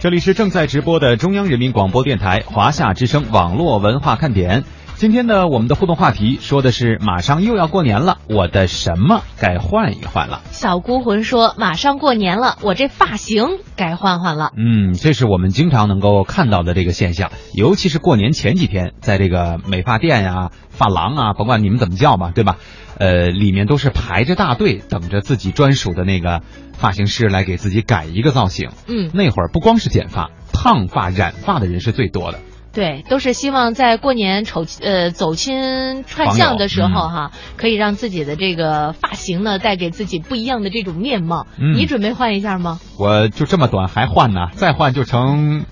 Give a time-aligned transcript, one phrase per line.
[0.00, 4.64] 这里是正在直播的中央人民广播电台华夏之声网络文化看点。
[4.94, 10.40] 今天呢，我们的互动话题说的是马上又要过年了，我的什么该换一换了？
[10.52, 13.44] 小孤魂说，马上过年了，我这发型
[13.76, 14.52] 该换换了。
[14.56, 22.56] 嗯，这是我们经常能够看到的这个现象，尤其是过年前几天，在这个美发店呀、发廊啊，甭管你们怎么叫吧，对吧？
[23.00, 26.42] 呃，里面都是排着大队，等着自己专属的那个
[26.74, 28.72] 发型师来给自己改一个造型。
[28.86, 32.38] 嗯，那会儿不光是剪发、烫发、染发的人是最多的。
[32.74, 41.46] 对，都是希望在过年丑呃走亲串巷的时候哈，可以让自己的这个发型呢带给自己不一样的这种面貌。
[41.58, 42.80] 嗯你准备换一下吗？
[42.98, 45.64] 我就这么短还换呢，再换就成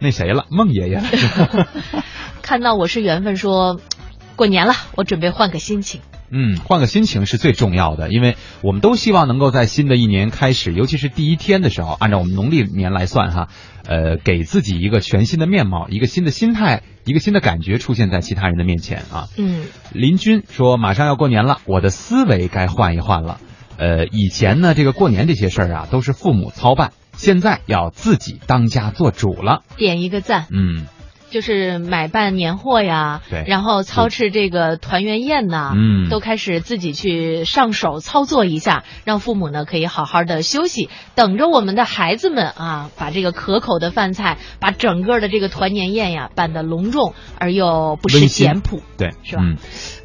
[0.00, 1.04] 那谁了，孟爷爷了。
[2.42, 3.80] 看到我是缘分说，
[4.36, 6.02] 过年了，我准备换个心情。
[6.30, 13.48] 嗯，换个心情是最重要的，因为我们都希望能够在新的一年开始，尤其是第一天的时候，按照我们农历年来算哈，
[13.86, 19.28] 呃，给自己一个全新的面貌，一个新的心态，一个新的感觉出现在其他人的面前啊。
[19.36, 23.38] 嗯，林军说，马上要过年了，我的思维该换一换了。
[23.78, 29.62] 呃，以前呢，这个过年这些事儿啊，都是父母操办，现在要自己当家做主了。
[29.76, 30.46] 点一个赞。
[30.50, 30.86] 嗯
[31.30, 33.44] 就是买办年货呀，对。
[33.46, 36.08] 然后操持这个团圆宴呐，嗯。
[36.08, 49.42] 都开始自己去上手操作一下，让父母呢可以好好的休息，等着我们的孩子们啊，把这个可口的饭菜，把整个的这个团年宴呀办得隆重而又不失简朴，对，是吧？
[49.44, 49.58] 嗯，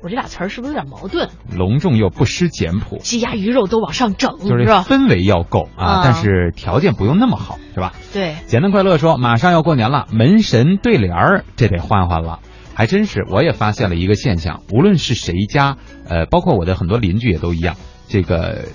[0.04, 1.30] 我这俩词儿是不是有点矛盾？
[1.50, 2.98] 隆重又不失简朴。
[2.98, 4.66] 鸡鸭鱼肉都往上整，就是？
[4.66, 7.94] 氛围要够啊，啊但是条件不用那么好，是吧？
[8.12, 12.40] 对，简单快乐说，马上要过年了，门神对联儿这得换换了。
[12.76, 15.78] 还真是，我也发现了一个现象，无论是谁家，
[16.09, 17.78] 呃，包括我的很多邻居也都一样，
[18.09, 18.66] 这个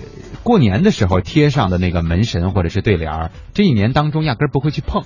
[0.41, 5.03] 过年的时候贴上的那个门神或者是对联儿，这一年当中压根儿不会去碰，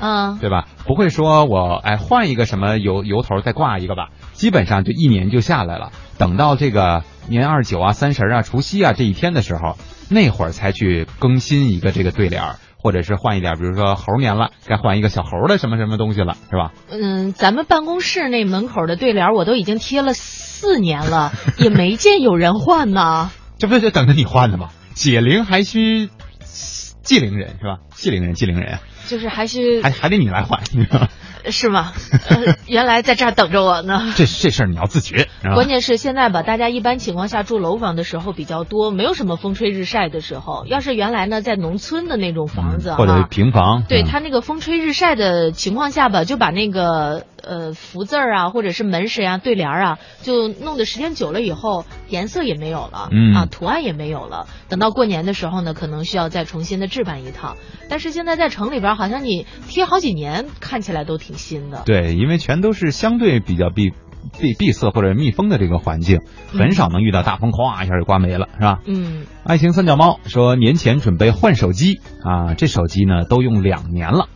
[0.00, 0.66] 嗯，对吧？
[0.86, 5.90] 不会说我哎换一个什么由由头再挂一个吧，基本上就一年就下来了。
[6.18, 9.76] 等到这个年二九啊、三十啊、除夕啊这一天的时候，
[10.10, 16.72] 那会儿才去更新一个这个对联儿，或者是换一点，比如说猴年了，该换一个小猴的什么什么东西了，是吧？
[16.90, 23.30] 嗯，咱们办公室那门口的对联我都已经贴了四年了，也没见有人换呢。
[23.58, 24.68] 这不就等着你换的吗？
[24.94, 26.10] 解铃还须
[26.44, 27.78] 系铃人是吧？
[27.94, 28.78] 系铃人，系铃人，
[29.08, 30.60] 就是还是还还得你来换，
[31.50, 31.92] 是吗？
[32.28, 34.12] 呃，原来在这儿等着我呢。
[34.16, 40.64] 这这事儿你要自觉，关键是现在吧，大家一般情况下住楼房的时候比较多，没有什么风吹日晒的时候。
[40.66, 54.46] 要是原来呢，在农村的那种房子、或者平房，对嗯它那个风吹日晒的情况下吧，就把那个呃福字儿啊，或者是门神啊、对联儿啊，就弄得时间久了以后，颜色也没有了，嗯啊，图案也没有了。
[54.68, 57.56] 等到过年的时候呢，可能需要再重新的置办一套。
[57.88, 61.82] 但是现在在城里边儿，好像你贴好几年，看起来都挺新的。
[61.84, 63.92] 对，因为全都是相对比较闭
[64.40, 68.78] 闭闭塞或者密封的这个环境，很少能遇到大风，哗一下就刮没了，是吧？
[68.86, 74.28] 嗯，爱情三脚猫说年前准备换手机啊，这手机呢都用两年了。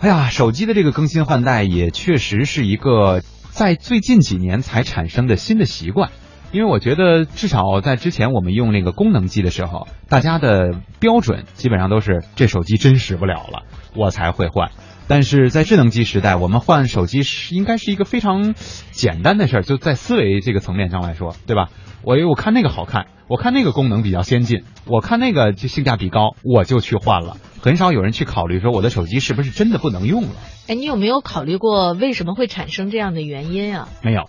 [0.00, 6.10] 哎呀，手机的这个更新换代也确实是一个在最近几年才产生的新的习惯。
[6.52, 14.70] 因为我觉得，至少在之前我们用那个功能机的时候，大家的标准基本上都是这手机真使不了了，我才会换。
[15.06, 18.54] 但是在智能机时代，我们换手机是应该是一个非常
[18.92, 21.68] 简单的事儿，就在思维这个层面上来说，对吧？
[22.02, 27.36] 我我看那个好看，我看那个功能比较先进，我看那个就性价比高，我就去换了。
[27.60, 30.30] 很少有人去考虑说我的手机是不是真的不能用了。
[30.66, 33.88] 哎，你有没有考虑过为什么会产生这样的原因啊？
[34.02, 34.28] 没有，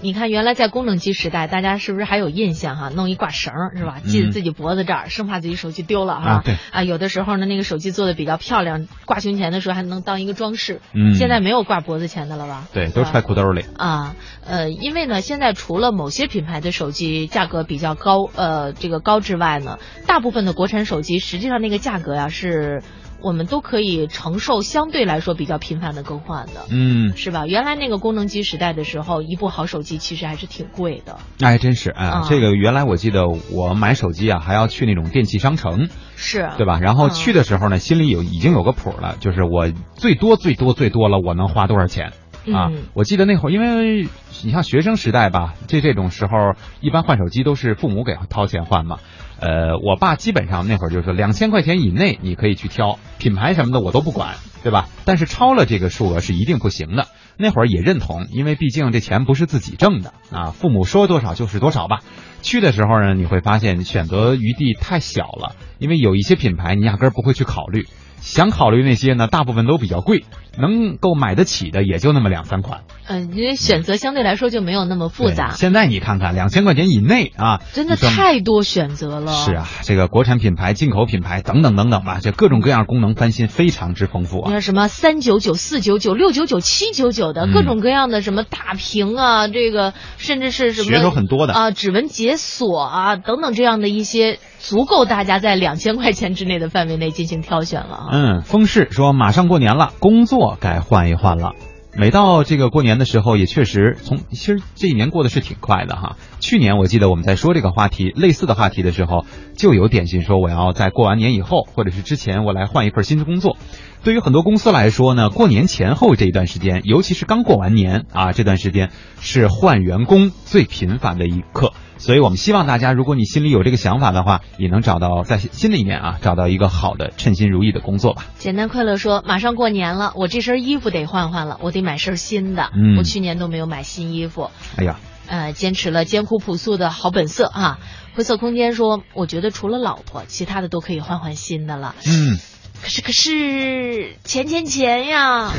[0.00, 2.88] 你看，原来在功能机时代，大家是不是还有印象哈？
[2.88, 4.00] 弄一挂绳儿是吧？
[4.04, 6.30] 系在自己脖子这儿，生怕自己手机丢了哈。
[6.30, 10.80] 啊对啊，有的时候呢，那个手机做的比较漂亮，挂胸前的时候还能当一个装饰。
[10.94, 12.68] 嗯现在没有挂脖子前的了吧？
[12.72, 13.64] 对，都揣裤兜里。
[13.76, 14.14] 啊，
[14.46, 22.82] 呃，因为呢，现在除了某些品牌的手机价格比较高，呃，这个高之外呢，大部分的国产手机实际上那个价格呀，是
[23.20, 26.66] 我们都可以承受，相对来说比较频繁的更换的。
[26.70, 27.46] 嗯，是吧？
[27.46, 31.18] 原来那个功能机时代的时候，一部好手机其实还是挺贵的。
[31.40, 36.78] 哎，真是哎，啊这个原来我记得我买手机啊，还要去那种电器商城，是，对吧？
[36.80, 42.12] 然后嗯去的时候呢，心里有已经有个谱了，就是我最多最多最多了，我能花多少钱
[42.52, 42.68] 啊？
[42.70, 44.08] 嗯我记得那会儿，因为
[44.42, 48.98] 你像学生时代吧，这这种时候一般换手机都是父母给掏钱换嘛。
[49.40, 54.34] 呃，我爸基本上那会儿就说两千块钱以内你可以去挑品牌什么的我都不管，
[54.64, 54.88] 对吧？
[55.04, 57.06] 但是超了这个数额是一定不行的。
[57.36, 62.00] 那会儿也认同，因为毕竟这钱不是自己挣的啊，父母说多少就是多少吧。
[62.42, 67.86] 去的时候呢，你会发现选择余地太小了，因为有一些品牌你压根儿不会去考虑，
[68.20, 70.24] 想考虑那些呢，大部分都比较贵，
[70.58, 72.80] 能够买得起的也就那么两三款。
[73.06, 75.52] 嗯，因为选择相对来说就没有那么复杂。
[75.52, 79.32] 现在你看看，两千块钱以内啊，真的太多选择了。
[79.32, 84.48] 是啊，这个国产品牌、进口品牌等等等等吧，这各种各样功能翻新非常之丰富啊。
[84.48, 98.07] 你看什么三九九、四九九、六九九、七九九的各种各样的什么大屏啊，这个甚至是什么噱头很多的啊，指纹解锁啊等等这样的一些，足够大家在两千块钱之内的范围内进行挑选了啊。
[98.10, 101.52] 嗯，风氏说马上过年了，工作该换一换了。
[101.96, 106.16] 每到这个过年的时候，也确实从其实这一年过得是挺快的哈。
[106.38, 109.26] 去年我记得我们在说这个话题类似的话题的时候，
[109.56, 113.56] 就有点心说我要在过完年以后，或者是之前我来换一份新的工作。
[114.04, 118.90] 对于很多公司来说呢，过年前后这一段时间，尤其是刚过完年啊，这段时间
[119.20, 121.72] 是换员工最频繁的一刻。
[121.98, 128.24] 所以我们希望大家，如果你心里有这个想法的话，也能找到在新的一年啊，找到一个好的称心如意的工作吧。
[128.38, 132.70] 简单快乐说，马上过年了，我这身衣服得换换了，我得买身新的。
[132.72, 134.50] 嗯，我去年都没有买新衣服。
[134.76, 137.80] 哎呀，呃，坚持了艰苦朴素的好本色啊。
[138.14, 141.96] 灰色空间说，我觉得除了老婆，其他的都可以换换新的了。
[142.06, 142.38] 嗯，
[142.82, 145.52] 可是可是钱钱钱呀。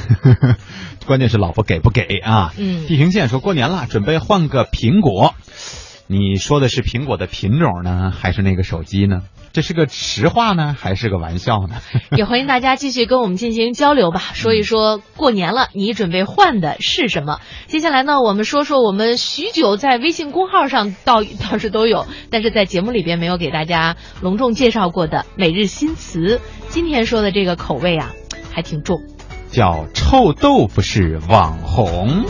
[1.06, 2.54] 关键是老婆给不给啊？
[2.58, 5.34] 嗯，地平线说过年了，准备换个苹果。
[6.12, 9.22] 你说的是苹果的品种呢，还是那个手机呢？
[9.54, 11.76] 这是个实话呢，还是个玩笑呢？
[12.18, 17.42] 也欢迎大家继续跟我们进行交流吧，说一说过年了你准备换的是什么？
[17.68, 26.42] 接下来呢，我们说说我们许久在微信公号上倒 倒是都有，但是在节目里边没有给大家隆重介绍过的每日新词。
[26.70, 28.14] 今天说的这个口味啊，
[28.52, 28.98] 还挺重，
[29.52, 32.26] 叫臭豆腐式网红。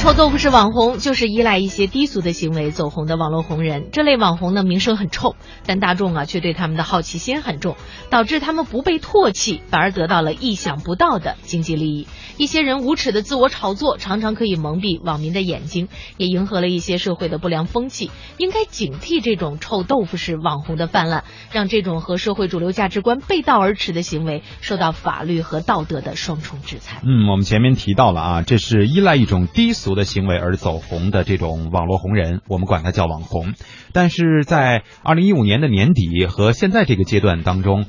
[0.00, 3.88] 臭豆腐是网红，就是依赖一些低俗的行为走红的网络红人。
[3.92, 5.34] 这类网红呢，名声很臭，
[5.66, 7.76] 但大众啊却对他们的好奇心很重，
[8.08, 12.06] 导致他们不被唾弃，反而得到了意想不到的经济利益。
[12.38, 18.12] 一些人无耻的自我炒作，常常可以蒙蔽网民的眼睛，也迎合了一些社会的不良风气。
[18.38, 27.02] 应该警惕这种臭豆腐式网红的泛滥，让这种和社会主流价值观背道而驰的行为受到法律和道德的双重制裁。
[27.04, 29.87] 嗯，我们前面提到了啊，这是依赖一种低俗。
[29.94, 33.54] 的行为而走红的这种网络红人，我们管他叫网红。
[33.92, 37.86] 但是在二零一五年的年底和现在这个阶段当中，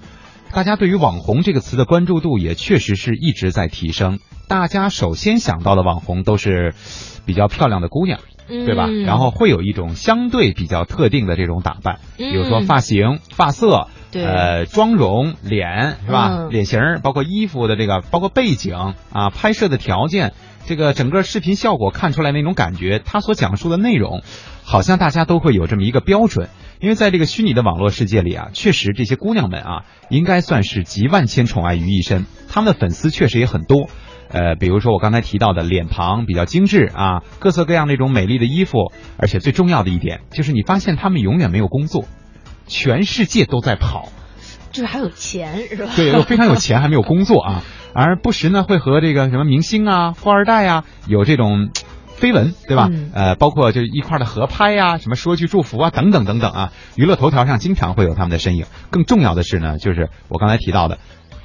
[0.51, 4.19] 大家对于网红这个词的关注度也确实是一直在提升。
[4.47, 6.73] 大家首先想到的网红都是
[7.25, 8.87] 比较漂亮的姑娘，对吧？
[9.05, 16.47] 然后会有一种相对比较特定的这种打扮，比如说发型、发色，呃，妆容、脸，是吧？
[16.49, 20.33] 脸型，包括衣服的这个，包括背景啊，拍摄的条件。
[20.69, 24.21] 这个整个视频效果看出来那种感觉，他所讲述的内容，
[24.63, 26.47] 好像大家都会有这么一个标准。
[26.79, 32.27] 因为在这个虚拟的网络世界里啊，确实这些姑娘们啊，应该算是集万千宠爱于一身。
[32.47, 33.89] 她们的粉丝确实也很多。
[34.29, 42.05] 呃，比如说我刚才提到的脸庞比较精致啊，各色各样那种美丽的衣服，而且最重要的一点就是你发现她们永远没有工作，
[42.67, 44.09] 全世界都在跑，
[44.71, 45.91] 就是还有钱是吧？
[45.95, 47.63] 对，非常有钱还没有工作啊。
[47.93, 51.69] 而不时呢，会和这个什么明星啊、富二代啊有这种
[52.19, 52.89] 绯闻，对吧？
[53.13, 58.65] 呃，包括就是一块的合拍呀，什么说句祝福啊，等等等等啊，娱乐头条上经常会有他们的身影。
[58.91, 60.99] 更重要的是呢，就是我刚才提到的，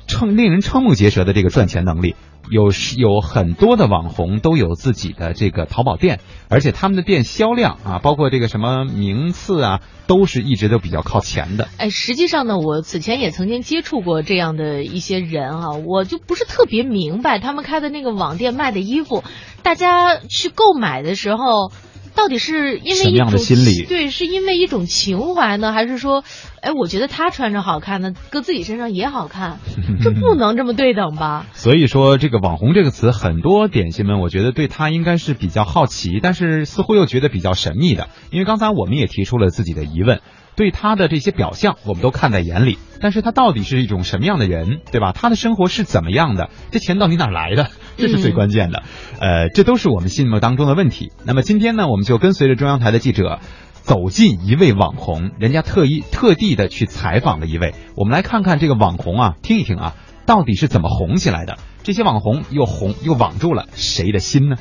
[0.07, 2.15] 称令人瞠目结舌的这个赚钱能力。
[2.51, 11.69] 有有很多的网红都有自己的这个淘宝店，而且他们的店销量啊，包括这个什么名次啊，都是一直都比较靠前的。
[11.79, 19.25] 哎，实际上呢，我此前也曾经接触过这样的一些人啊，我就不是特别明白他们开的那个网店卖的衣服，
[19.63, 21.71] 大家去购买的时候。
[22.15, 23.85] 到底是因为什么样的心理？
[23.85, 26.25] 对，是因为一种情怀呢，还是说，
[26.61, 29.59] 哎，我觉得他穿着好看呢，搁自己身上也好看，
[30.03, 31.47] 这不能这么对等吧？
[31.53, 40.21] 所以说，这个网红这个词，很多点心们，我觉得对他应该是比较好奇，但是似乎又觉得比较神秘的，因为刚才我们也提出了自己的疑问。
[40.57, 45.11] 对他的这些表象，我们都看在眼里，但是他到底是一种什么样的人，对吧？
[45.11, 46.49] 他的生活是怎么样的？
[46.71, 47.71] 这钱到底哪来的？
[47.97, 48.83] 这是最关键的。
[49.21, 51.13] 呃，这都是我们心目当中的问题。
[51.25, 53.41] 那么今天呢，我们就跟随着中央台的记者，
[53.73, 59.95] 走进一位网红，人家特意特地的去采访了一位，我们来看看这个网红啊，听一听啊，
[60.27, 61.59] 到底是怎么红起来的？
[61.83, 64.57] 这些网红又红又网住了谁的心呢？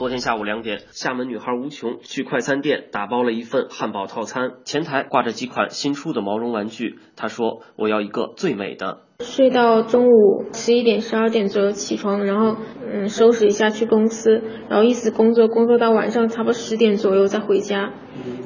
[0.00, 6.98] 昨天下午两点，厦门女孩吴琼去快餐店打包了一份汉堡套餐，前台挂着几款新出的毛绒玩具。
[7.16, 12.56] 她说：“我要一个最美的。”睡到中午十一点、十二点左右起床，然后
[12.90, 14.40] 嗯收拾一下去公司，
[14.70, 17.92] 然后一直工作，工作到晚上差不多十点左右再回家。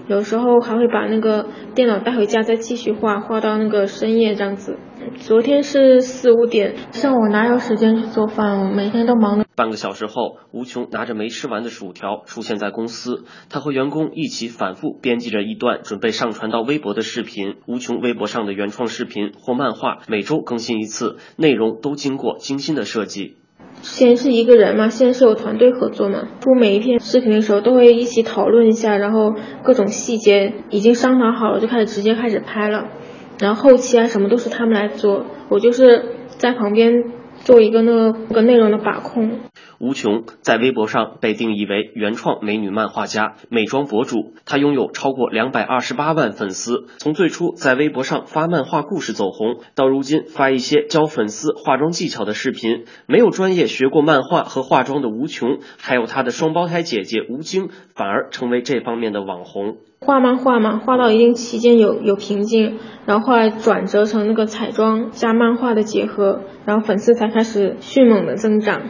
[0.08, 1.46] 有时候还会把那个
[1.76, 4.76] 电脑带回家，再继续画画到那个深夜这样子。
[5.18, 8.61] 昨天是四五点，像我哪有时间去做饭？
[8.61, 9.44] 我每天都忙的。
[9.54, 17.54] 半个小时后，吴琼拿着没吃完的薯条出现在公司，他和员工一起反复编辑着一段准备上传到微博的视频。
[17.66, 23.37] 吴琼微博上的原创视频或漫画每周更新一次，内容都经过精心的设计。
[23.82, 26.28] 先是一个人嘛，现在是有团队合作嘛。
[26.40, 32.88] 出每一篇视频的时候，都会一起讨论一下，然后各种细节已经商讨好了，就开始直接开始拍了。
[33.38, 36.04] 然后后期啊什么都是他们来做，我就是
[36.38, 36.92] 在旁边
[37.36, 39.40] 做一个那个内容的把控。
[39.84, 46.86] 吴琼在微博上被定义为原创美女漫画家、美妆博主，她拥有超过两百二十八万粉丝。
[46.96, 59.76] 从最初在微博上发漫画故事走红，到如今发一些教粉丝化妆技巧的视频，没有专业学过漫画和化妆的吴琼，还有她的双胞胎姐姐吴京，反而成为这方面的网红。
[60.00, 68.80] 画漫画嘛，画到一定期间有有瓶颈，然后后来转折成那个彩妆加漫画的结合，然后粉丝才开始迅猛的增长。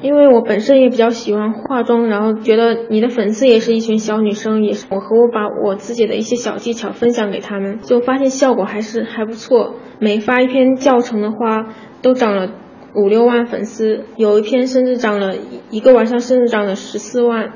[0.00, 9.74] 因为我本身也比较喜欢化妆，然后觉得你的粉丝也是一群小女生，也是我和我把我自己的一些小技巧分享给他们，就发现效果还是还不错。
[9.98, 12.52] 每发一篇教程的话，都涨了
[12.94, 15.34] 五六万粉丝，有一篇甚至涨了
[15.70, 17.52] 一个晚上，甚至涨了十四万。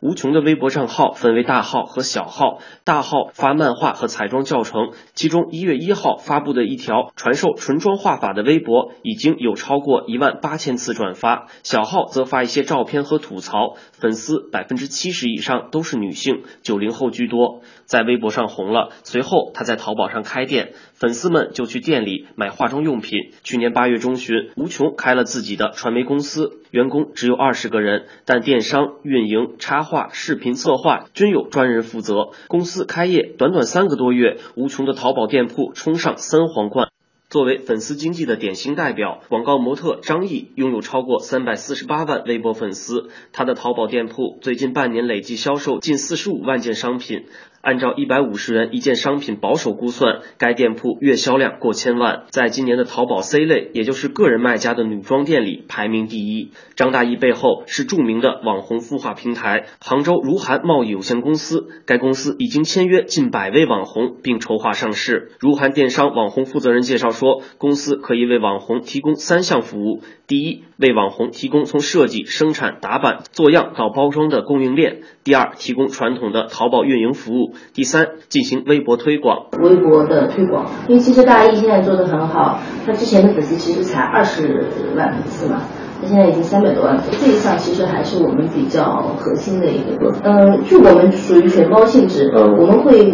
[0.00, 18.90] 无穷的微博账号分为大号和小号，大号发漫画和彩妆教程，其中一月一号发布的一条传授唇妆画法的微博已经有超过一万八千次转发，小号则发一些照片和吐槽，粉丝百分之七十以上都是女性，九零后居多，在微博上红了。
[19.02, 23.18] 随后他在淘宝上开店，粉丝们就去店里买化妆用品。
[23.42, 29.88] 去年八月中旬，吴琼开了自己的传媒公司，员工只有二十个人，但电商、运营、插。
[29.88, 32.32] 画、视频策划均有专人负责。
[32.46, 36.88] 公司开业短短三个多月，吴琼的淘宝店铺冲上三皇冠。
[37.30, 43.08] 作为粉丝经济的典型代表，广告模特张译拥有超过三百四十八万微博粉丝。
[43.32, 47.24] 他的淘宝店铺最近半年累计销售近四十五万件商品。
[47.68, 56.52] 按照一百五十元一件商品保守估算，该店铺月销量过千万，在今年的淘宝 C 类，也就是个人卖家的女装店里排名第一。
[56.76, 65.32] 张大奕背后是著名的网红孵化平台杭州如涵贸易有限公司，该公司已经签约近百位网红，并筹划上市。
[65.38, 77.52] 如涵电商网红负责人介绍说，公司可以为网红提供三项服务：第一，为网红提供从设计、生产、打版、做样到包装的供应链；第二，提供传统的淘宝运营服务。
[77.74, 79.48] 第三，进行微博推广。
[79.60, 84.64] 微博的推广，因为其实大一现在做的很好，他之前的粉丝其实才二十
[84.96, 85.60] 万粉丝嘛，
[86.00, 90.10] 他现在已经三百多万粉丝，这一项其实还是我们比较核心的一个。
[90.24, 93.12] 嗯，就我们属于全包性质，我们会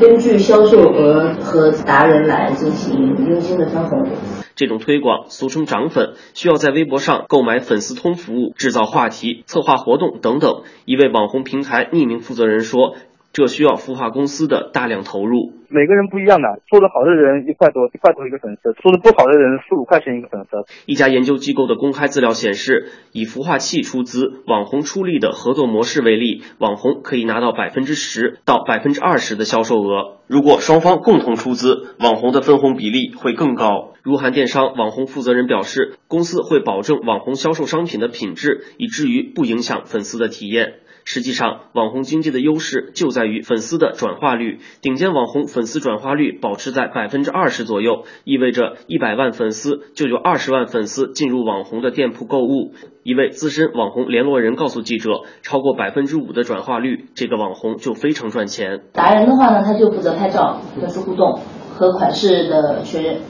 [0.00, 4.02] 根据销售额和达人来进行佣金的分红。
[4.54, 10.62] 这种推广俗称涨粉，需要在微博上购买粉丝通服务、制造话题、策划活动等等。
[10.84, 12.96] 一位网红平台匿名负责人说。
[13.32, 15.52] 这需要孵化公司的大量投入。
[15.68, 20.50] 每个人不一样的，做的好的人一块多，一块多一个粉丝；做的不好的人四五块钱一个粉丝。
[20.84, 30.18] 一家研究机构的公开资料显示，以孵化器出资、网红出力的合作模式为例，网红可以拿到百分之十到百分之二十的销售额。
[30.26, 33.94] 如果双方共同出资，网红的分红比例会更高。
[34.02, 40.74] 如涵电商网红负责人表示，公司会保证网红销售商品的品质，以至于不影响粉丝的体验。
[41.04, 44.60] 实际上，网红经济的优势就在于粉丝的转化率。
[44.80, 52.74] 顶尖网红粉丝转化率保持在百分之二十左右，意味着一百万粉丝就有二十万粉丝进入网红的店铺购物。
[53.02, 58.82] 一位资深网红联络人告诉记者，超过百分之五的转化率，这个网红就非常赚钱。
[58.92, 61.40] 达人的话呢，他就负责拍照、粉丝互动
[61.74, 63.20] 和款式的确认。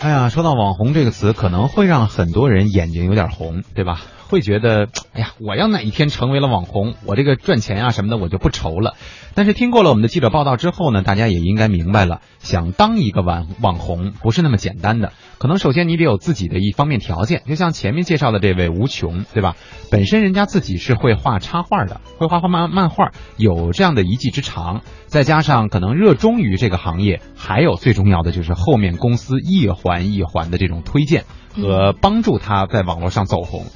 [0.00, 4.02] 哎呀，说到网红这个词，可能会让很多人眼睛有点红，对吧？
[4.32, 8.94] 会觉得， 哎呀，我要哪一天成为了网红，我这个赚钱啊什么的我就不愁了。
[9.34, 15.12] 但是听过了我们的记者报道之后呢，大家也应该明白了，想当一个网网红不是那么简单的。
[15.36, 19.54] 可能首先你得有自己的一方面条件，就像前面介绍的这位吴琼，对吧？
[19.90, 31.24] 本身人家自己是会画插画的，会画画漫漫画，有这样的一技之长，再加上可能热衷于这个行业，还有最重要的就是后面公司一环一环的这种推荐
[31.54, 33.66] 和帮助他在网络上走红。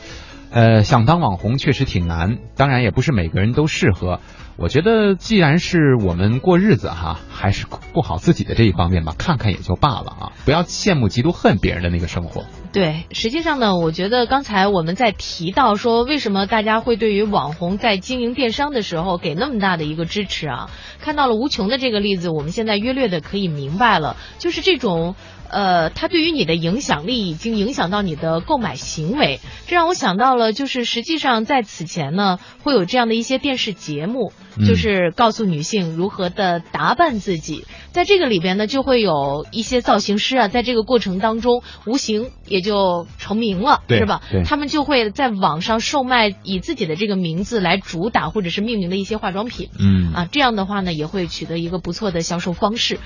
[0.56, 4.20] 呃，想当网红确实挺难，当然也不是每个人都适合。
[4.56, 12.46] 我觉得，既然是我们过日子哈，还是过好自己的这一方面吧，看看也就罢了啊，不要羡慕、嫉妒、恨别人的那个生活。
[12.72, 20.70] 对，实际上呢，我觉得刚才我们在提到说，为什么大家会对于网红在经营电商的时候给那么大的一个支持啊？
[21.00, 25.16] 看到了无穷的这个例子，我们现在约略的可以明白了，就是这种。
[25.50, 34.32] 呃，它对于你的影响力已经影响到你的购买行为，这让我想到了，就是实际上在此前呢，会有这样的一些电视节目，
[34.66, 44.22] 就是告诉女性如何的打扮自己，在这个里边呢，就会有一些造型师啊，在这个过程当中，无形也就成名了，是吧？
[44.44, 50.12] 他们就会在网上售卖以自己的这个名字来主打或者是命名的一些化妆品，嗯。
[50.12, 52.98] 啊，这样的话呢，也会取得一个不错的销售方式。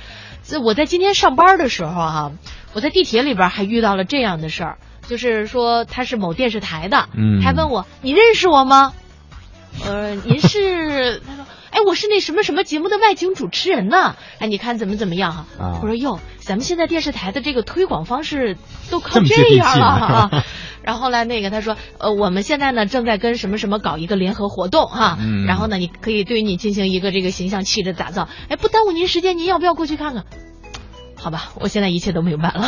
[0.63, 2.33] 我在今天上班的时候哈，
[2.73, 4.79] 我在地铁里边还遇到了这样的事儿，
[5.09, 8.93] 就是说他是某电视台的，嗯，还问我你认识我吗？
[9.87, 11.21] 呃，您是？
[11.27, 14.17] 他说，哎，我是那什么什么节目的外景主持人呢？
[14.41, 15.47] 哎，你看怎么怎么样哈？
[15.81, 18.57] 我说哟，咱们现在电视台的这个推广方式
[18.91, 20.45] 都靠这样了啊。
[20.83, 30.25] 然后来那个他说，呃，我们现在呢正在跟什么什么搞一个联合活动哈，然后呢你可以对你进行一个这个形象气质打造，哎，不耽误您时间，您要不要过去看看？
[31.23, 32.65] 好吧，我现在一切都明白了。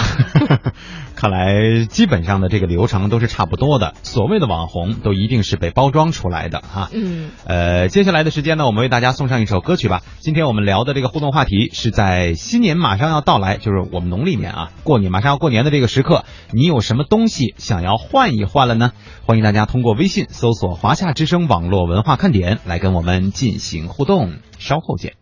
[1.17, 3.95] 看来基本上的这个流程都是差不多的。
[4.03, 6.91] 所谓的网红都一定是被包装出来的哈。
[6.93, 7.31] 嗯。
[7.47, 10.03] 呃，接下来的时间呢，我们为大家送上一首歌曲吧。
[10.19, 18.93] 今天我们聊的这个互动话题是在新年马上要到来，就是我们农历年啊，过年马上要过年的这个时刻，你有什么东西想要换一换了呢？
[19.25, 24.35] 欢迎大家通过微信搜索“华夏之声网络文化看点”来跟我们进行互动。
[24.59, 25.22] 稍后见。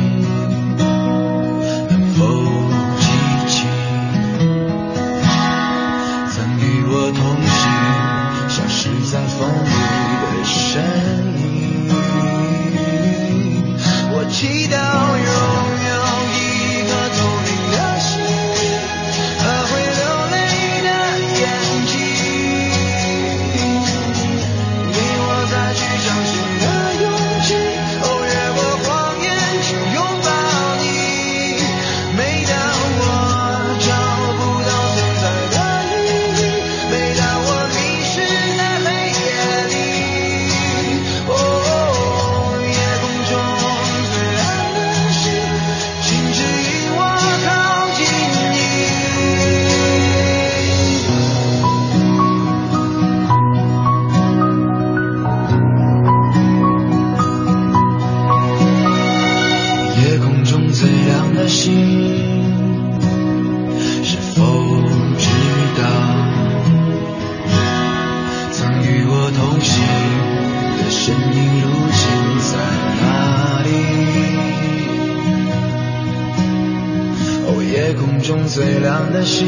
[79.11, 79.47] 的心，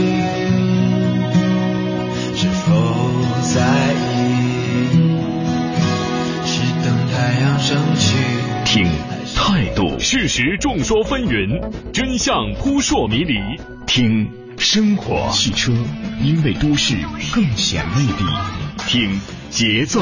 [2.36, 2.73] 是否
[3.54, 4.19] 在意？
[6.45, 8.15] 是等太阳升起。
[8.65, 8.86] 听
[9.36, 13.36] 态度，事实众说纷纭，真相扑朔迷离。
[13.88, 15.71] 听生活，汽车
[16.21, 16.97] 因为都市
[17.34, 18.23] 更显魅力。
[18.88, 19.19] 听。
[19.54, 20.02] 节奏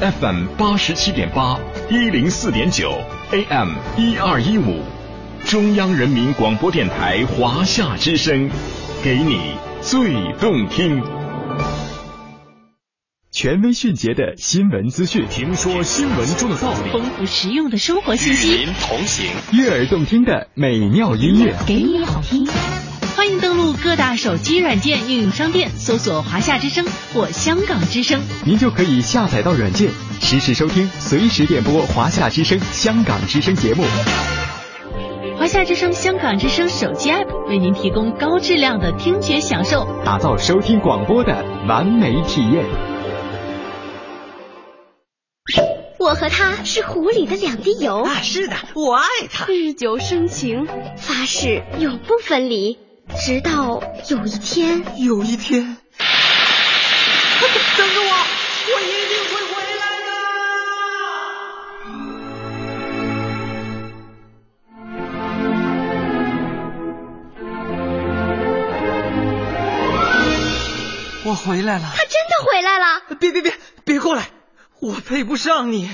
[0.00, 2.92] ，FM 八十七点八，一零四点九
[3.32, 4.82] ，AM 一二一五，
[5.46, 8.50] 中央人民广播电台华夏之声，
[9.02, 11.02] 给你最动听、
[13.30, 15.26] 权威迅捷的新闻资讯。
[15.30, 22.46] 听说新闻中的道理，丰富实用的生活信息，与您同行，悦耳动听的美妙音乐，给你好听。
[23.22, 33.84] 欢迎登录各大手机软件应用商店，搜索“华夏之声”或“香港之声”，您就可以下载到软件，实时收听，随时点播华夏之声、香港之声节目。
[35.38, 42.66] 华夏之声、香港之声手机 App 为您提供高质量的听觉享受，打造收听广播的完美体验。
[46.00, 48.20] 我和他是湖里的两滴油啊！
[48.20, 52.78] 是的，我爱他，日久生情，发誓永不分离。
[53.18, 54.82] 直到有一天。
[55.04, 55.76] 有一天。
[57.76, 58.10] 等着我
[58.74, 60.10] 我一定会回来的
[71.24, 71.92] 我回来了。
[71.94, 73.02] 他真的回来了。
[73.18, 73.52] 别别别
[73.84, 74.30] 别过来。
[74.80, 75.90] 我配不上你。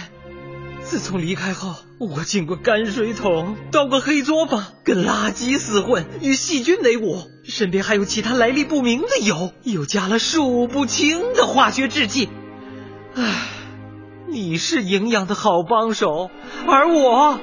[0.90, 12.31] 自从离开后，我进过泔水桶，到过黑作坊，跟垃圾厮混，与细菌为伍，身边还有其他来历不明的油，又加了数不清的化学制剂。
[13.14, 13.22] 唉，
[14.29, 16.31] 你是营养的好帮手，
[16.66, 17.38] 而我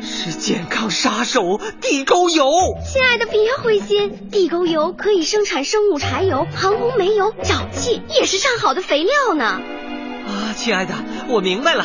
[0.00, 2.46] 是健康杀手地沟油。
[2.84, 9.44] 亲爱的，别灰心，地沟油可以生产生物柴油、航空煤油、沼气，也是上好的肥料呢。
[9.44, 10.94] 啊，亲爱的，
[11.28, 11.84] 我明白了。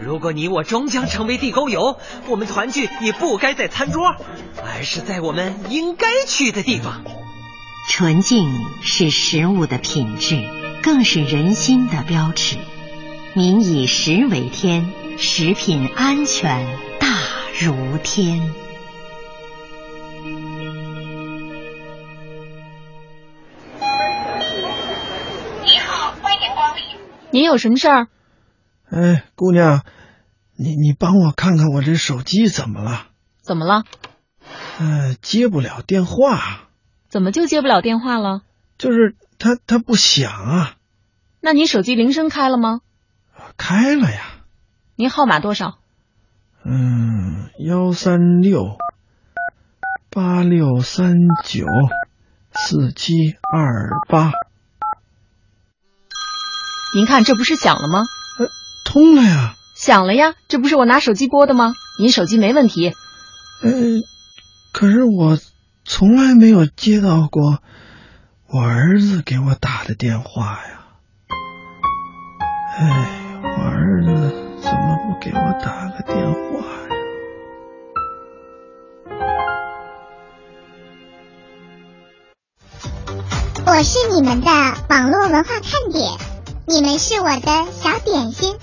[0.00, 4.16] 如果你我终将成为地沟油，我们团聚也不该在餐桌，
[4.64, 7.04] 而是在我们应该去的地方。
[7.86, 8.48] 纯净
[8.82, 10.42] 是食物的品质，
[10.82, 12.56] 更是人心的标尺。
[13.34, 16.66] 民以食为天，食品安全
[16.98, 17.08] 大
[17.60, 18.40] 如天。
[25.62, 26.82] 你好，欢迎光临。
[27.30, 28.08] 您有什么事儿？
[28.90, 29.84] 哎，姑娘，
[30.56, 33.06] 你你帮我看看我这手机怎么了？
[33.40, 33.84] 怎么了？
[34.80, 36.68] 呃，接不了电话。
[37.08, 38.42] 怎么就接不了电话了？
[38.78, 40.76] 就是它它不响啊。
[41.40, 42.80] 那你手机铃声开了吗？
[43.56, 44.22] 开了呀。
[44.96, 45.78] 您号码多少？
[46.64, 48.76] 嗯，幺三六
[50.10, 51.64] 八六三九
[52.52, 54.32] 四七二八。
[56.96, 58.02] 您看，这不是响了吗？
[58.90, 59.54] 呃，通了呀。
[59.76, 61.74] 响了呀，这不是我拿手机拨的吗？
[62.00, 62.88] 您手机没问题。
[63.62, 63.70] 呃，
[64.72, 65.38] 可是我
[65.84, 67.60] 从来没有接到过
[68.48, 70.80] 我儿子给我打的电话呀。
[72.78, 76.88] 哎，我儿子怎么不给我打个电话呀？
[83.66, 84.50] 我是你们的
[84.88, 86.18] 网络文化看点，
[86.66, 88.56] 你们是我的小点心，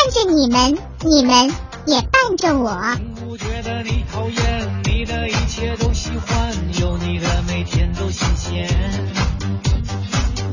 [0.00, 2.80] 伴着你们，你们也伴着我。
[3.16, 8.66] 不觉得你讨厌，你的一切都喜欢，有你的每天都新鲜。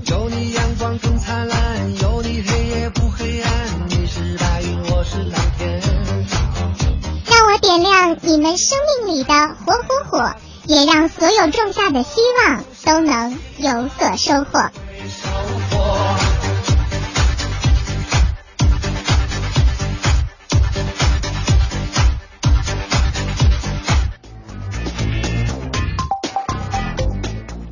[0.08, 5.82] 有你阳光更灿烂，有你黑夜不黑暗，你是白云，我是蓝天。
[7.26, 9.34] 让我点亮你们生命里的
[9.66, 10.34] 火火火，
[10.66, 14.70] 也让所有种下的希望都能有所收获。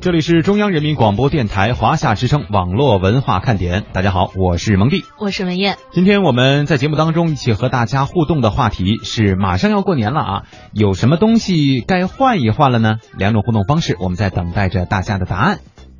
[0.06, 5.78] 这里是中央人民广播电台华夏之声网络文化看点，大家好，我是蒙蒂，我是文艳。
[5.90, 10.42] 今天我们在节目当中一起和大家互动的话题是：马上要过年了啊，
[10.72, 12.98] 有什么东西该换一换了呢？
[13.18, 15.58] 两种互动方式，我们在等待着大家的答案。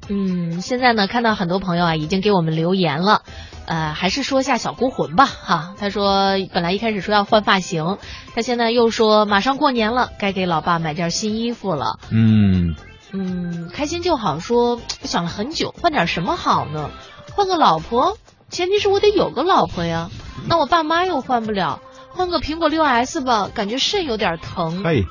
[0.08, 3.22] 嗯，现在呢，看到很多朋友啊已经给我们留言了，
[3.66, 5.74] 呃，还是说一下小孤魂吧哈。
[5.76, 7.98] 他说，本来一开始说要换发型，
[8.36, 11.98] 他现在又说马上过年了，该给老爸买件新衣服了。
[12.12, 12.76] 嗯。
[13.18, 14.38] 嗯，开心就好。
[14.38, 16.90] 说我想了很久，换点什么好呢？
[17.34, 18.18] 换个老婆，
[18.50, 20.10] 前提是我得有个老婆呀。
[20.48, 24.82] 那我爸妈又换不了，换个苹果六 S 吧，感觉肾有点疼。
[24.84, 25.04] 哎，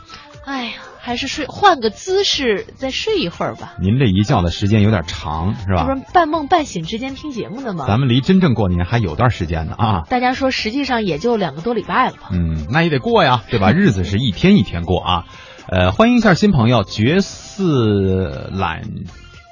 [0.46, 3.74] 哎呀，还是睡，换个姿势再睡一会儿吧。
[3.82, 5.86] 您这一觉的时间有点长，是吧？
[5.88, 7.86] 这不是半梦半醒之间听节目的吗？
[7.88, 10.02] 咱们离真正过年还有段时间呢啊！
[10.10, 12.30] 大家说，实际上也就两个多礼拜了吧？
[12.32, 13.72] 嗯，那也得过呀，对吧？
[13.72, 15.26] 日子是一天一天过啊。
[15.68, 18.84] 呃，欢迎一下新朋友，绝四懒，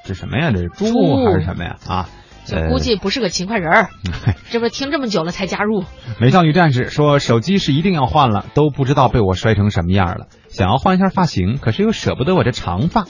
[0.06, 0.52] 这什么呀？
[0.52, 0.86] 这是猪
[1.26, 1.78] 还是什么呀？
[1.88, 2.10] 啊，
[2.46, 3.90] 这估计不是个勤快人儿。
[4.52, 5.84] 这不是听这么久了才加入？
[6.20, 10.28] 美少女战士说手机是一定要换了，都不知道被我摔成什么样了。
[10.50, 13.06] 想要换一下发型，可是又舍不得我这长发。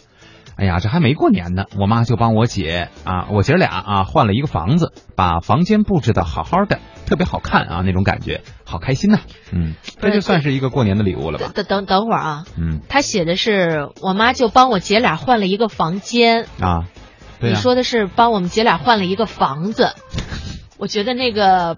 [0.56, 9.20] 哎呀，这还没过年呢，我妈就帮我姐啊，我姐俩啊换了一个房子，把房间布置的好好的，特别好看啊，那种感觉好开心呐。
[9.52, 11.52] 嗯，这就算是一个过年的礼物了吧？
[11.54, 16.86] 等等等会儿啊，嗯，他写的是我妈就帮我姐俩换了一个房间啊，
[17.40, 19.94] 你说的是帮我们姐俩换了一个房子，
[20.78, 21.78] 我觉得那个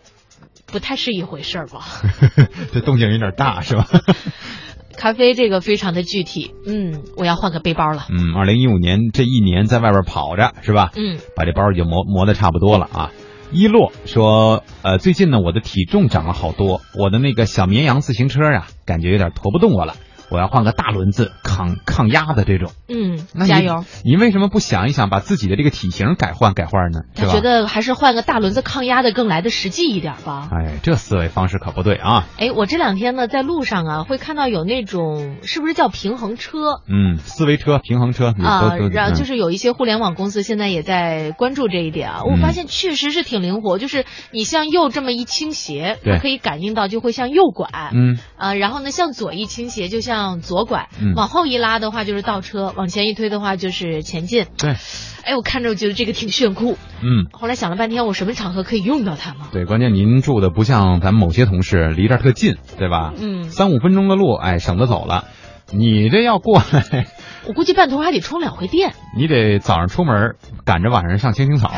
[0.65, 1.85] 不太是一回事儿吧？
[2.73, 3.87] 这动静有点大是吧？
[4.97, 8.05] 咖啡这个非常的具体，嗯，我要换个背包了。
[8.09, 10.91] 嗯，二零一五年这一年在外边跑着是吧？
[10.95, 13.11] 嗯，把这包已经磨磨的差不多了啊。
[13.51, 19.93] 一洛说，呃，最近呢我的体重长了好多，我的那个小绵羊自行车呀，感觉有点驮不动我了。
[20.29, 22.71] 我要换个大轮子抗抗压的这种。
[22.87, 23.83] 嗯那，加油！！
[24.03, 27.01] 你为什么不想一想，把自己的这个体型改换改换呢？
[27.15, 27.27] 是吧？
[27.27, 30.49] 他觉得还是换个大轮子抗压的更来的实际一点吧。
[30.51, 32.27] 哎，这思维方式可不对啊。
[32.37, 36.81] 哎，我这两天呢，在路上啊，会看到有那种是不是叫平衡车？
[36.87, 42.23] 嗯，思维车、平衡车啊然后嗯就是有一些互联网公司现在也在关注这一点啊。
[42.23, 47.69] 我嗯发现确实是挺灵活，就是你向右这么一倾斜，它可以感应到就会向右拐。
[47.93, 54.45] 嗯啊，然后呢，向左一倾斜就向左拐，嗯往后一拉的话就是倒车，往前一推的话就是前进。
[54.57, 54.75] 对，
[55.23, 56.77] 哎，我看着我觉得这个挺炫酷。
[57.01, 57.27] 嗯。
[57.31, 59.47] 后来想了半天，我什么场合可以用到它吗？
[59.51, 63.13] 对，关键您住的不像咱们某些同事离这儿特近，对吧？
[63.17, 65.25] 嗯三五分钟的路，哎，省得走了。
[65.71, 67.07] 你这要过来，
[67.47, 68.93] 我估计半途还得充两回电。
[69.17, 71.71] 你得早上出门赶着晚上上青青草？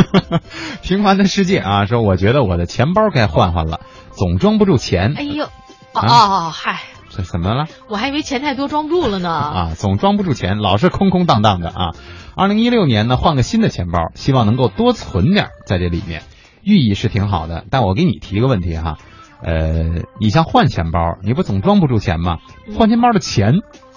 [0.82, 5.14] 平凡的世界啊，说我觉得我的钱包该换换了，总装不住钱。
[5.16, 5.48] 哎呦，哦
[5.94, 6.06] 啊
[6.48, 6.82] 哦，嗨，
[7.16, 7.66] 这怎么了？
[7.88, 9.30] 我还以为钱太多装不住了呢。
[9.30, 11.94] 啊，总装不住钱，老是空空荡荡的啊。
[12.36, 16.22] 二零一六年呢，换个新的钱包，希望能够多存点在这里面，
[16.62, 17.64] 寓意是挺好的。
[17.70, 18.98] 但我给你提个问题哈，
[19.42, 22.36] 呃，你像换钱包，你不总装不住钱吗？
[22.76, 23.54] 换钱包的钱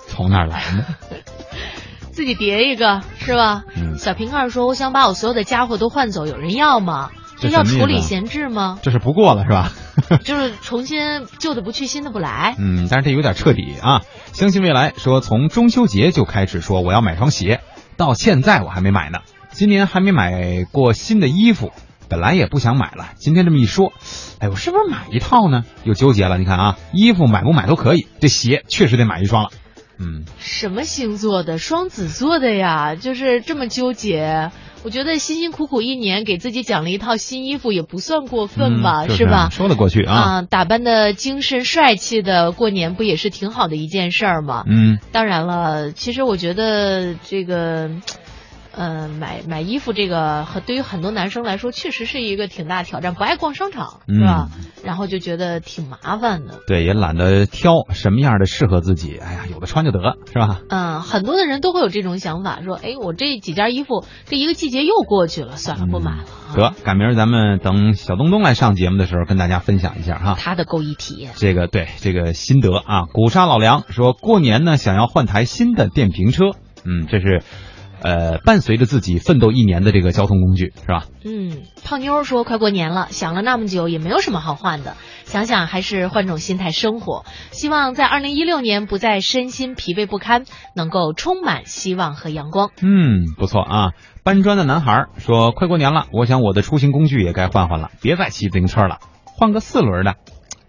[0.08, 0.86] 从哪儿来呢？
[2.12, 3.63] 自己叠一个是吧？
[3.77, 7.12] 嗯小瓶盖说：“我想把我所有的家伙都换走，有人要吗？
[7.39, 8.80] 这要什么意思啊处理闲置吗？
[8.82, 9.71] 这是不过了是吧？
[10.23, 12.56] 就是重新旧的不去，新的不来。
[12.58, 14.02] 嗯，但是这有点彻底啊。
[14.34, 17.62] 相信未来说，从中秋节就开始说我要买双鞋，
[17.97, 19.19] 到现在我还没买呢。
[19.52, 21.71] 今年还没买过新的衣服，
[22.08, 23.10] 本来也不想买了。
[23.17, 23.91] 今天这么一说，
[24.39, 25.65] 哎，我是不是买一套呢？
[25.84, 26.38] 又纠结了。
[26.38, 29.49] 你看啊，衣服买不买都可以，这鞋确实得买一双了。
[30.02, 31.58] 嗯，什么星座的？
[31.58, 34.52] 双子座的呀，就是这么纠结。
[34.83, 39.49] 我觉得辛辛苦苦一年给自己讲了一套新衣服，也不算过分吧，嗯就是吧？
[39.51, 40.13] 说得过去啊。
[40.13, 44.63] 啊，打扮的精神帅气的过年不也是挺好的一件事儿吗？
[44.67, 47.89] 嗯，当然了，其实我觉得这个，
[48.71, 53.13] 呃，买买衣服这个，和对于很多男生来说，确实是一个挺大挑战。
[53.13, 54.49] 不爱逛商场，是吧？
[54.86, 56.60] 然后就觉得挺麻烦的。
[56.67, 59.17] 对，也懒得挑什么样的适合自己。
[59.17, 59.99] 哎呀，有的穿就得，
[60.32, 60.62] 是吧？
[60.69, 66.25] 嗯，很多的人都会有这种想法，说，哎，我这几件衣服，这一个季节又过去了，算了，不买了。
[66.55, 70.36] 得，赶明儿咱们等小东东来上节目的时候，跟大家分享一下哈。
[70.38, 71.32] 他的购衣体验。
[71.36, 76.51] 这个对这个心得啊，古刹老梁说过年呢想要换台新的电瓶车，
[76.84, 77.43] 嗯，这是
[78.01, 81.05] 呃伴随着自己奋斗一年的这个交通工具是吧？
[81.23, 87.25] 嗯，胖妞说快过年了，想了那么久也没有什么好换的，想想还是换种心态生活。
[87.51, 92.71] 希望在二零一六年不再身心疲惫不堪，能够充满希望和阳光。
[92.81, 93.91] 嗯，不错啊。
[94.23, 100.15] 搬砖的男孩说快过年了，我想我的出行工具也该换换了，别再骑自行车了，换个四轮的。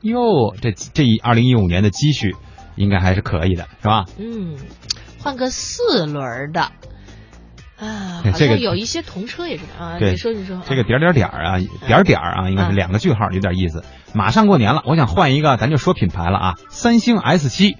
[0.03, 2.35] 哟，这这一二零一五年的积蓄
[2.77, 4.07] 应该还是可以的，是吧？
[4.19, 4.57] 嗯，
[5.19, 6.73] 换个四轮的。
[7.81, 9.99] 啊，好这个像有一些童车也是啊。
[9.99, 13.83] 你说你说，这个点点点儿啊，点点儿啊，应该是两个句号，有点意思。
[14.13, 17.77] 马上过年了，我想换一个，咱就说品牌了啊，三星 S 七。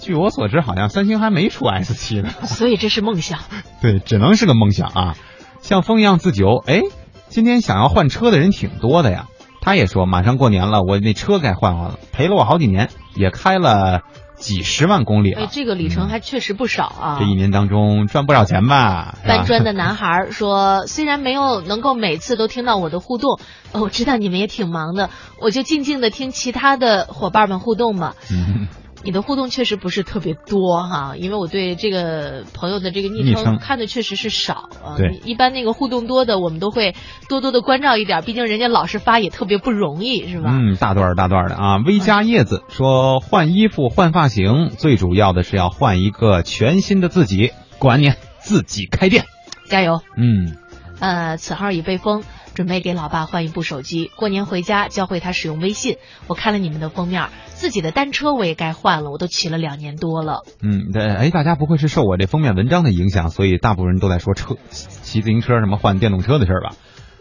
[0.00, 2.30] 据我所知，好像三星还没出 S 七呢。
[2.46, 3.38] 所以这是梦想。
[3.80, 5.16] 对，只能是个梦想啊。
[5.60, 6.80] 像风一样自由，哎，
[7.28, 9.26] 今天想要换车的人挺多的呀。
[9.60, 14.00] 他也说，马上过年了，我那车该换换了，陪了我好几年，也开了
[14.42, 15.42] 几十万公里了。
[15.42, 17.16] 哎，这个里程还确实不少啊。
[17.20, 19.16] 这一年当中赚不少钱吧？
[19.26, 23.38] 搬砖的男孩说：“虽然没有能够每次都听到我的互动，
[23.72, 28.14] 呃我知道你们也挺忙的，我就静静的听其他的伙伴们互动嘛。
[28.30, 28.66] 嗯，
[29.04, 34.96] 你的互动确实不是特别多哈，因为我对这个朋友的这个昵称看的确实是少啊。
[34.96, 36.94] 对一般那个互动多的，我们都会
[37.28, 40.50] 多多的关照一点，毕竟人家老是发也特别不容易，是吧？
[40.52, 41.76] 嗯，大段大段的啊。
[41.84, 47.50] 微加叶子说换衣服换发型，最主要的是要换一个全新的自己。
[47.78, 49.24] 过完年自己开店，
[49.66, 50.00] 加油！
[50.16, 50.56] 嗯，
[51.02, 52.22] 呃，此号已被封，
[52.54, 54.08] 准备给老爸换一部手机。
[54.14, 55.96] 过年回家教会他使用微信。
[56.28, 60.44] 我看了你们的封面，自己的单车我也该换了，我都骑了两年多了。
[60.62, 66.76] 嗯，对，哎，大家不会是受我这封面文章的影响，所以大部分人都在说车骑自行车什么换电动车的事儿吧？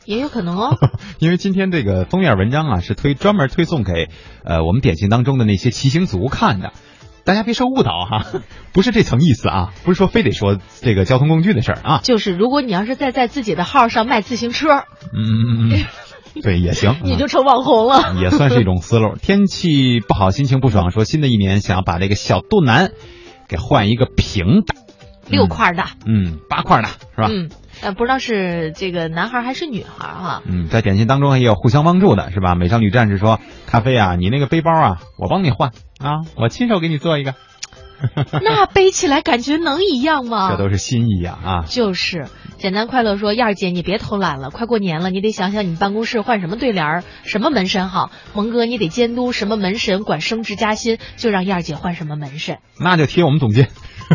[0.05, 0.77] 也有可能哦。
[1.17, 4.09] 因为今天这个封面文章啊，是推专门推送给
[4.45, 6.71] 呃我们典型当中的那些骑行族看的。
[7.25, 8.25] 大家别受误导哈，
[8.73, 11.99] 不是这层意思啊，不是说非得说这个交通工具的事儿啊。
[12.03, 14.69] 就是如果你要是再在自己的号上卖自行车，
[15.13, 15.85] 嗯嗯嗯嗯，
[16.41, 18.15] 对也行，你就成网红了。
[18.21, 19.15] 也算是一种思路。
[19.21, 22.91] 天气不好，心情不爽，说新的一年想要把这个小肚腩
[23.47, 24.75] 给换一个平的，
[25.29, 27.27] 六块的，嗯，八块的是吧？
[27.29, 27.49] 嗯，
[27.81, 30.41] 呃，不知道是这个男孩还是女孩哈。
[30.45, 32.55] 嗯，在点心当中也有互相帮助的，是吧？
[32.55, 37.33] 美少女战士说：“咖啡啊，你那个背包啊，我帮你换啊，我亲手给你做一个。
[38.41, 40.49] 那背起来感觉能一样吗？
[40.57, 41.65] 这都是心意呀啊！
[41.67, 42.25] 就是
[42.57, 48.09] 简单快乐说，燕儿姐你别偷懒了，快过年了，你得想想你办公室换什么对联儿，什么门神好。
[48.33, 52.57] 蒙哥你得监督什么门神管升职加薪，就让燕儿姐换什么门神。
[52.79, 53.69] 那就贴我们总监。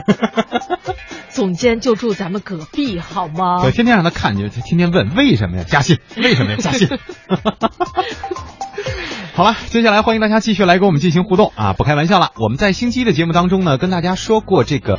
[1.31, 3.63] 总监就住咱们隔壁，好吗？
[3.63, 5.99] 我天天让他看，就天天问为什么呀加薪？
[6.17, 6.89] 为什么呀加薪？
[9.35, 11.75] 好了，接下来欢迎大家继续来跟我们进行互动啊！
[11.75, 14.99] 不开玩笑了，我们在星期一的节目当中呢，跟大家说过这个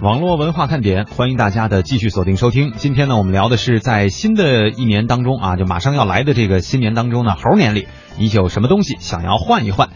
[0.00, 2.72] 网络文化看点，欢迎大家的继续锁定收听。
[2.78, 7.86] 今天呢，我们聊的是在新的一年当中啊，就马上要来的这个新年当中呢，猴年里，
[8.16, 9.90] 你有什么东西想要换一换？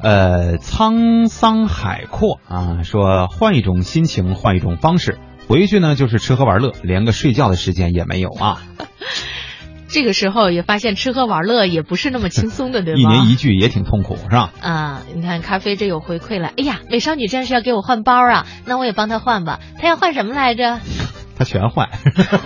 [0.00, 8.62] 呃，沧桑海阔啊，说换一种心情，换一种方式，回去呢就是吃喝玩乐，连个睡觉的时间也没有啊。
[9.88, 13.00] 这个时候也发现吃喝玩乐也不是那么轻松的，对吧？
[13.00, 14.52] 一年一聚也挺痛苦，是吧？
[14.60, 16.48] 啊，你看咖啡这有回馈了。
[16.58, 19.60] 哎呀，美少女战士要给我换包啊，那我也帮他换吧。
[19.80, 20.80] 他要换什么来着？
[21.38, 21.90] 他全换，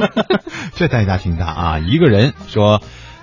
[0.75, 1.79] 这代价挺大啊！
[1.79, 2.83] 一个人说，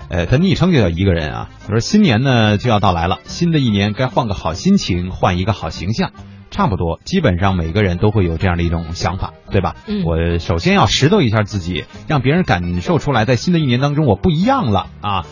[0.10, 1.50] 呃，他昵称就叫一个人啊。
[1.62, 6.12] 他说新年呢就要到来了，新的一年该换个好心情，换一个好形象。
[6.50, 9.76] 差不多，基本上每个人都会有这样的一种想法，对吧？
[9.86, 15.26] 嗯，我首先要拾掇一下自己，让别人感受出来，在新的一年当中我不一样了啊。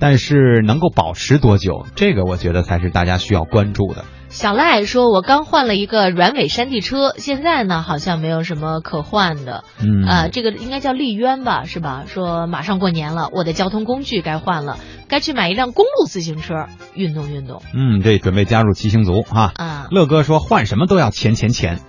[0.00, 4.06] 但是能够保持多久，这个我觉得才是大家需要关注的。
[4.32, 9.62] 小赖说：“我刚换了一个软尾山地车，现在呢好像没有什么可换的。
[9.78, 12.04] 嗯，呃，这个应该叫丽渊吧，是吧？
[12.06, 16.54] 说马上过年了，我的交通工具该换了，该去买一辆公路自行车
[16.94, 17.62] 运动运动。
[17.74, 19.52] 嗯，这准备加入骑行族哈。
[19.54, 21.80] 啊，乐哥说换什么都要钱钱钱，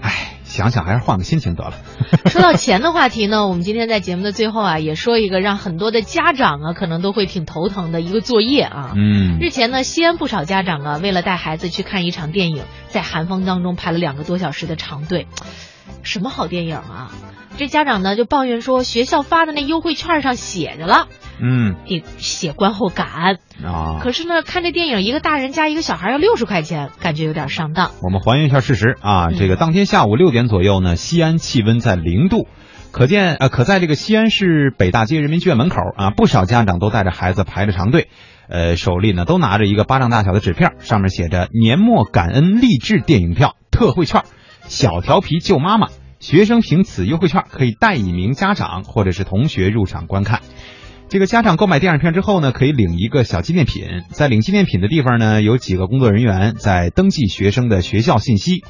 [0.00, 1.74] 唉。”想想还是换个心情得了。
[2.26, 8.92] 说到钱的话题呢，我们今天在节目的最后啊，也说一个让很多的家长啊，可能都会挺头疼的一个作业啊。
[8.96, 9.38] 嗯。
[9.40, 15.28] 日前呢，西安不少家长啊，为了带孩子去看一场电影，在寒风当中排了两个多小时的长队。
[16.02, 17.12] 什么好电影啊？
[17.56, 21.06] 这家长呢就抱怨说，学校发的那优惠券上写着了，
[21.40, 24.00] 嗯，得写观后感啊。
[24.00, 27.90] 可是呢，看这电影，一个大人加一个小孩要六十块钱，感觉有点上当。
[28.02, 32.46] 我们还原一下事实啊，这个当天下午六点左右呢，西安气温在零度，
[32.92, 38.08] 可见呃，可在这个西安市北大街人民剧院门口啊，不少家长都带着孩子排着长队，
[38.48, 44.22] 呃，手里呢都拿着一个巴掌大小的纸片，上面写着年末感恩励志电影票特惠券，
[44.62, 45.88] 小调皮救妈妈。
[46.20, 50.40] 学生凭此优惠券可以带一名家长或者是同学入场观看。
[51.10, 54.02] 这个家长购买电影票之后呢，可以领一个小纪念品。
[54.10, 58.62] 在领纪念品的地方呢，有几个工作人员在登记学生的学校信息。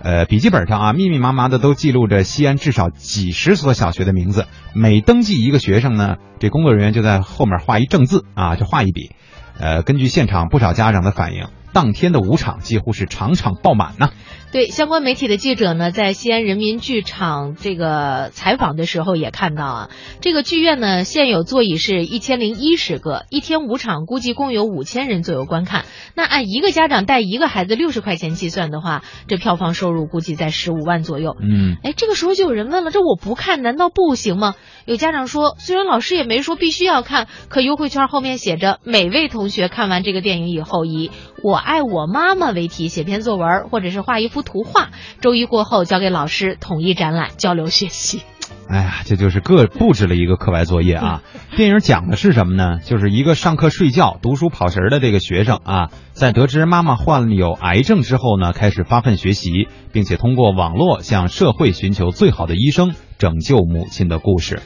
[0.00, 4.46] 呃，笔记本上啊，密密麻麻的都记录着西安至少几十所小学的名字。
[4.72, 9.10] 每登记一个学生呢，这工作人员就在后面画一正字啊，就画一笔。
[9.58, 14.10] 呃，根据现场不少家长的反应，当天的五场几乎是场场爆满呢。
[14.52, 25.84] 对相关媒体的记者呢，在西安人民剧场这个采访的时候也看到啊，这个剧院呢现有座椅是一千零一十个，一天五场，估计共有五千人左右观看。
[26.16, 31.36] 那按一个家长带一个孩子六十块钱计算的话，这票房收入估计在十五万左右。
[31.40, 34.56] 嗯，哎，这个时候就有人问了，这我不看难道不行吗？
[34.84, 41.12] 有家长说，虽然老师也没说必须要看，可优惠券后面写着每位同学看完这个电影以后，以
[41.44, 44.40] 我爱我妈妈为题写篇作文，或者是画一幅。
[44.42, 44.88] 图画，
[45.20, 48.22] 周一过后交给老师统一展览交流学习。
[48.68, 51.22] 哎呀，这就是各布置了一个课外作业啊！
[51.56, 52.78] 电影讲的是什么呢？
[52.82, 64.62] 就是一个上课睡觉、读书跑神的这个学生啊，在得知妈妈患有癌症之后呢，开始发奋学习，并且通过网络向社会寻求最好的医生，拯救母亲的故事。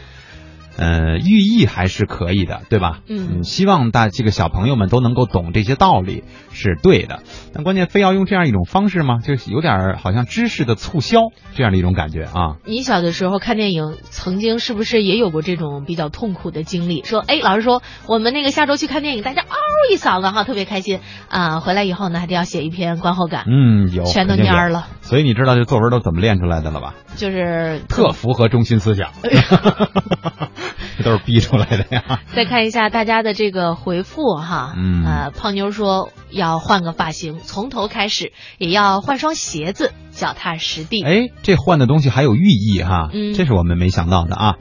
[0.76, 3.00] 呃，寓意还是可以的，对吧？
[3.08, 7.22] 嗯，希望大这个小朋友们都能够懂这些道理，是对的。
[7.54, 9.18] 但关键非要用这样一种方式吗？
[9.22, 11.20] 就是有点好像知识的促销
[11.54, 12.56] 这样的一种感觉啊。
[12.64, 17.04] 你小的时候看电影，曾经是不是也有过这种比较痛苦的经历？
[17.04, 19.56] 说，哎，老师说我们那个下周去看电影，大家嗷
[19.92, 21.60] 一嗓子哈，特别开心啊。
[21.60, 23.44] 回来以后呢，还得要写一篇观后感。
[23.46, 24.86] 嗯，有，全都蔫了。
[25.02, 26.94] 所以你知道这作文都怎么练出来的了吧？
[27.16, 29.10] 就是特符合中心思想。
[30.98, 32.20] 这 都是逼出来的呀！
[32.34, 41.02] 再看一下大家的这个回复哈，嗯，呃，胖妞说要换个发型，从头开始，也要换双鞋子，脚踏实地。
[41.04, 44.54] 哎，这换的东西还有寓意哈，嗯，这是我们没想到的啊。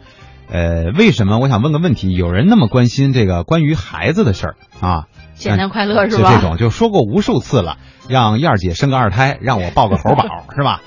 [0.50, 1.40] 呃，为什么？
[1.40, 5.08] 我想问个问题，有人那么关心这个关于孩子的事儿啊？
[5.36, 6.34] 简单快乐是就吧？
[6.36, 10.24] 这种就说过无数次了，让燕儿姐生个二胎，让我抱个猴宝
[10.56, 10.82] 是吧？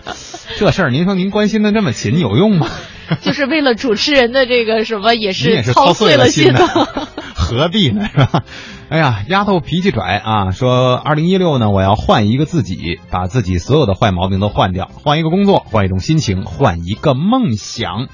[0.56, 2.68] 这事儿您说您关心的这么勤有用吗？
[3.22, 6.66] 就是为了主持人的这个什么，也是操碎了心的。
[7.34, 8.08] 何必呢？
[8.10, 8.42] 是吧？
[8.88, 10.50] 哎呀，丫头脾气拽啊！
[10.50, 18.08] 说二零一六呢，我要换一个自己，把自己所有的坏毛病都换掉，换一个工作，换一种心情，换一个梦想。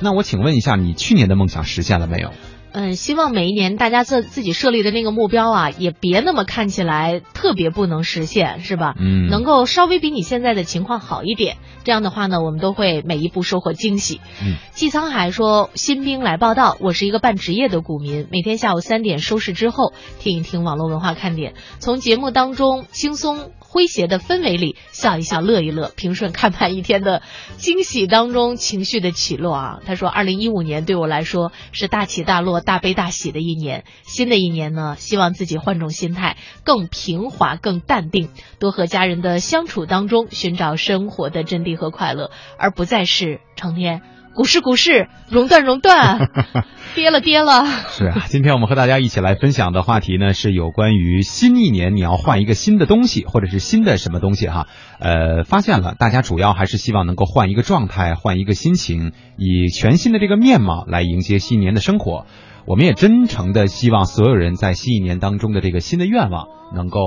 [0.00, 2.30] 那我请问一下，你去年的梦想实现了没有？
[2.72, 8.94] 嗯，希望每一年大家自自己设立的那个目标啊，也别那么看起来特别不能实现，是吧？
[8.98, 14.20] 嗯能够稍微比你现在的情况好一点，这样的话呢，我们都会每一步收获惊喜。
[14.42, 27.22] 嗯，季沧海说：“新兵来报道，我是一个半职业的股民，每天下午三点收市之后，听一听网络文化看点，从节目当中轻松诙谐的氛围里笑一笑，乐一乐，平顺看盘一天的
[27.56, 44.02] 惊喜当中情绪的起落啊。”他说：“二零一五年对我来说是大起大落、大悲大喜的一年，新的一年呢，希望自己换种心态，更平滑、更淡定，多和家人的相处当中寻找生活的真谛和快乐，而不再是成天。”
[44.34, 46.30] 股市，股市，熔断，熔断，
[46.96, 47.66] 跌了，跌了。
[47.90, 54.68] 是啊，今天我们和大家一起来分享的话题呢，是有关于新一年你要换一个新的东西，或者是新的什么东西哈。
[54.98, 62.24] 呃，发现了，大家主要还是希望能够换一个状态，换一个心情，以全新的这个面貌来迎接新年的生活。
[62.64, 67.00] 我们也真诚的希望所有人在新一年当中的这个新的愿望，能够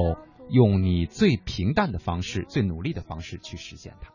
[0.49, 4.14] 用你最平淡的方式、最努力的方式去实现它。